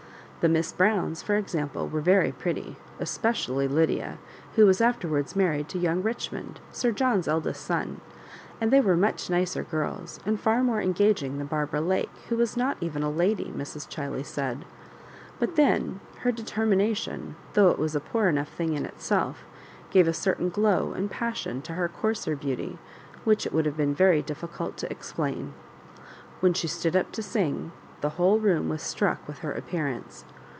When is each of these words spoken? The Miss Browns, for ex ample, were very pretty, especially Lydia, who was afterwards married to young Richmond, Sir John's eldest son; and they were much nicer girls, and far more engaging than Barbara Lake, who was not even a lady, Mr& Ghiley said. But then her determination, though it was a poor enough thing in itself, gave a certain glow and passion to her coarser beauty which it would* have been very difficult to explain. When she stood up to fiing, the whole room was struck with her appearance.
The 0.41 0.49
Miss 0.49 0.71
Browns, 0.71 1.21
for 1.21 1.35
ex 1.35 1.53
ample, 1.53 1.87
were 1.87 2.01
very 2.01 2.31
pretty, 2.31 2.75
especially 2.99 3.67
Lydia, 3.67 4.17
who 4.55 4.65
was 4.65 4.81
afterwards 4.81 5.35
married 5.35 5.69
to 5.69 5.77
young 5.77 6.01
Richmond, 6.01 6.59
Sir 6.71 6.91
John's 6.91 7.27
eldest 7.27 7.63
son; 7.63 8.01
and 8.59 8.71
they 8.73 8.81
were 8.81 8.97
much 8.97 9.29
nicer 9.29 9.61
girls, 9.61 10.19
and 10.25 10.39
far 10.39 10.63
more 10.63 10.81
engaging 10.81 11.37
than 11.37 11.45
Barbara 11.45 11.81
Lake, 11.81 12.09
who 12.29 12.37
was 12.37 12.57
not 12.57 12.75
even 12.81 13.03
a 13.03 13.09
lady, 13.11 13.53
Mr& 13.55 13.87
Ghiley 13.87 14.25
said. 14.25 14.65
But 15.39 15.57
then 15.57 15.99
her 16.21 16.31
determination, 16.31 17.35
though 17.53 17.69
it 17.69 17.77
was 17.77 17.95
a 17.95 17.99
poor 17.99 18.27
enough 18.27 18.49
thing 18.49 18.73
in 18.73 18.83
itself, 18.83 19.43
gave 19.91 20.07
a 20.07 20.11
certain 20.11 20.49
glow 20.49 20.91
and 20.93 21.11
passion 21.11 21.61
to 21.61 21.73
her 21.73 21.87
coarser 21.87 22.35
beauty 22.35 22.79
which 23.25 23.45
it 23.45 23.53
would* 23.53 23.67
have 23.67 23.77
been 23.77 23.93
very 23.93 24.23
difficult 24.23 24.75
to 24.77 24.91
explain. 24.91 25.53
When 26.39 26.55
she 26.55 26.67
stood 26.67 26.95
up 26.95 27.11
to 27.11 27.21
fiing, 27.21 27.73
the 28.01 28.09
whole 28.09 28.39
room 28.39 28.67
was 28.67 28.81
struck 28.81 29.19
with 29.27 29.37
her 29.39 29.51
appearance. 29.51 30.25